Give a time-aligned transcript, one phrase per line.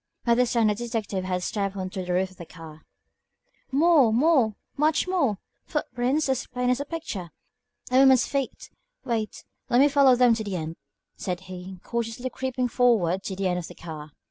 [0.25, 2.81] By this time the detective had stepped on to the roof of the car.
[3.71, 5.37] "More, more, much more!
[5.67, 7.29] Footprints, as plain as a picture.
[7.91, 8.71] A woman's feet.
[9.05, 10.77] Wait, let me follow them to the end,"
[11.17, 14.09] said he, cautiously creeping forward to the end of the car.